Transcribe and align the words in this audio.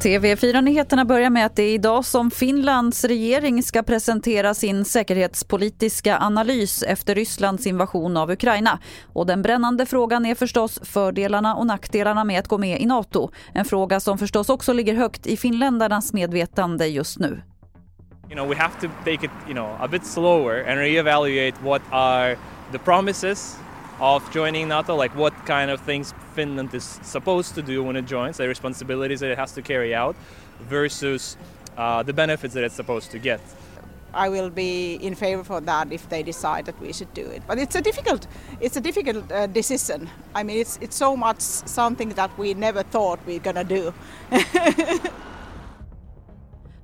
TV4-nyheterna 0.00 1.04
börjar 1.04 1.30
med 1.30 1.46
att 1.46 1.56
det 1.56 1.62
är 1.62 1.74
idag 1.74 2.04
som 2.04 2.30
Finlands 2.30 3.04
regering 3.04 3.62
ska 3.62 3.82
presentera 3.82 4.54
sin 4.54 4.84
säkerhetspolitiska 4.84 6.18
analys 6.18 6.82
efter 6.82 7.14
Rysslands 7.14 7.66
invasion 7.66 8.16
av 8.16 8.30
Ukraina. 8.30 8.78
Och 9.12 9.26
den 9.26 9.42
brännande 9.42 9.86
frågan 9.86 10.26
är 10.26 10.34
förstås 10.34 10.80
fördelarna 10.82 11.54
och 11.54 11.66
nackdelarna 11.66 12.24
med 12.24 12.38
att 12.38 12.48
gå 12.48 12.58
med 12.58 12.80
i 12.80 12.86
Nato. 12.86 13.30
En 13.52 13.64
fråga 13.64 14.00
som 14.00 14.18
förstås 14.18 14.48
också 14.48 14.72
ligger 14.72 14.94
högt 14.94 15.26
i 15.26 15.36
finländarnas 15.36 16.12
medvetande 16.12 16.86
just 16.86 17.18
nu. 17.18 17.42
You 18.30 18.34
know, 18.34 18.48
we 18.48 18.56
have 18.56 18.74
to 18.80 18.88
take 19.04 19.26
it, 19.26 19.30
you 19.46 19.54
know, 19.54 19.76
a 19.80 19.88
bit 19.88 20.06
slower 20.06 20.70
and 20.70 20.78
reevaluate 20.78 21.54
what 21.62 21.82
are 21.90 22.36
the 22.72 22.78
promises 22.78 23.58
of 24.00 24.30
joining 24.30 24.68
NATO, 24.68 24.94
like 24.94 25.14
what 25.16 25.34
kind 25.46 25.70
of 25.70 25.80
things 25.80 26.14
Finland 26.34 26.74
is 26.74 27.00
supposed 27.02 27.54
to 27.54 27.62
do 27.62 27.82
when 27.82 27.96
it 27.96 28.06
joins, 28.06 28.36
the 28.36 28.48
responsibilities 28.48 29.20
that 29.20 29.30
it 29.30 29.38
has 29.38 29.52
to 29.52 29.62
carry 29.62 29.94
out, 29.94 30.16
versus 30.60 31.36
uh, 31.76 32.02
the 32.02 32.12
benefits 32.12 32.54
that 32.54 32.64
it's 32.64 32.74
supposed 32.74 33.10
to 33.10 33.18
get. 33.18 33.40
I 34.14 34.28
will 34.28 34.50
be 34.50 34.94
in 34.94 35.14
favor 35.14 35.44
for 35.44 35.60
that 35.60 35.92
if 35.92 36.08
they 36.08 36.22
decide 36.22 36.64
that 36.64 36.80
we 36.80 36.92
should 36.92 37.12
do 37.12 37.26
it. 37.26 37.42
But 37.46 37.58
it's 37.58 37.76
a 37.76 37.80
difficult, 37.80 38.26
it's 38.60 38.76
a 38.76 38.80
difficult 38.80 39.30
uh, 39.30 39.46
decision. 39.46 40.08
I 40.34 40.42
mean, 40.42 40.58
it's 40.58 40.78
it's 40.80 40.96
so 40.96 41.14
much 41.14 41.40
something 41.40 42.08
that 42.10 42.36
we 42.38 42.54
never 42.54 42.82
thought 42.82 43.20
we're 43.26 43.38
gonna 43.38 43.64
do. 43.64 43.92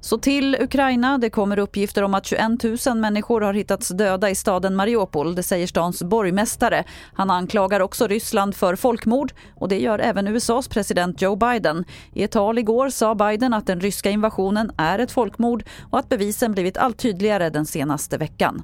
Så 0.05 0.19
till 0.19 0.57
Ukraina. 0.61 1.19
Det 1.19 1.31
kommer 1.31 1.59
uppgifter 1.59 2.03
om 2.03 2.15
att 2.15 2.27
21 2.27 2.87
000 2.87 2.97
människor 2.97 3.41
har 3.41 3.55
hittats 3.55 3.89
döda 3.89 4.31
i 4.31 4.35
staden 4.35 4.77
Mariupol. 4.77 5.35
Det 5.35 5.43
säger 5.43 5.67
stans 5.67 6.03
borgmästare. 6.03 6.85
Han 7.15 7.31
anklagar 7.31 7.81
också 7.81 8.07
Ryssland 8.07 8.57
för 8.57 8.77
folkmord 8.77 9.33
och 9.55 9.69
det 9.69 9.79
gör 9.79 9.99
även 9.99 10.29
USAs 10.29 10.69
president 10.69 11.23
Joe 11.23 11.37
Biden. 11.37 11.85
I 12.13 12.23
ett 12.23 12.31
tal 12.31 12.59
igår 12.59 12.89
sa 12.89 13.15
Biden 13.15 13.55
att 13.55 13.67
den 13.67 13.81
ryska 13.81 14.11
invasionen 14.11 14.73
är 14.77 14.99
ett 14.99 15.13
folkmord 15.13 15.65
och 15.91 15.99
att 15.99 16.09
bevisen 16.09 16.53
blivit 16.53 16.77
allt 16.77 16.99
tydligare 16.99 17.51
den 17.51 17.67
senaste 17.67 18.19
veckan. 18.19 18.63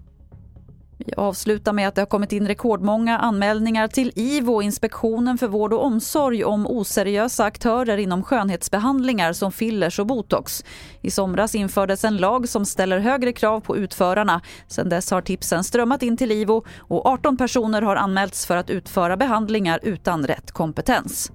Vi 1.11 1.15
avslutar 1.17 1.73
med 1.73 1.89
att 1.89 1.95
det 1.95 2.01
har 2.01 2.07
kommit 2.07 2.33
in 2.33 2.47
rekordmånga 2.47 3.19
anmälningar 3.19 3.89
till 3.89 4.13
IVO, 4.15 4.63
Inspektionen 4.63 5.39
för 5.39 5.49
vård 5.49 5.73
och 5.73 5.85
omsorg, 5.85 6.45
om 6.45 6.67
oseriösa 6.67 7.45
aktörer 7.45 7.99
inom 7.99 8.23
skönhetsbehandlingar 8.23 9.33
som 9.33 9.53
fillers 9.53 9.99
och 9.99 10.07
botox. 10.07 10.65
I 11.03 11.11
somras 11.11 11.55
infördes 11.55 12.05
en 12.05 12.17
lag 12.17 12.49
som 12.49 12.67
ställer 12.67 12.99
högre 12.99 13.33
krav 13.33 13.61
på 13.61 13.77
utförarna. 13.77 14.41
Sedan 14.69 14.89
dess 14.89 15.11
har 15.11 15.23
tipsen 15.23 15.65
strömmat 15.65 16.03
in 16.03 16.17
till 16.17 16.33
IVO 16.33 16.65
och 16.79 17.07
18 17.07 17.37
personer 17.37 17.83
har 17.83 17.97
anmälts 17.97 18.47
för 18.47 18.57
att 18.57 18.71
utföra 18.71 19.17
behandlingar 19.17 19.81
utan 19.83 20.27
rätt 20.27 20.53
kompetens. 20.53 21.33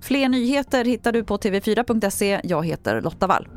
Fler 0.00 0.28
nyheter 0.28 0.84
hittar 0.84 1.12
du 1.12 1.24
på 1.24 1.36
tv4.se. 1.36 2.40
Jag 2.44 2.66
heter 2.66 3.00
Lotta 3.00 3.26
Wall. 3.26 3.48